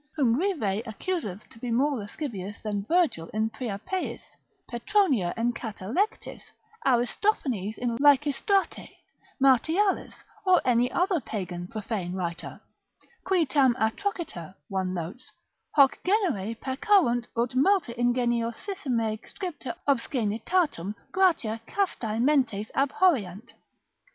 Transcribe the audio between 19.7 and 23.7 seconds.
obscaenitatum gratia castae mentes abhorreant.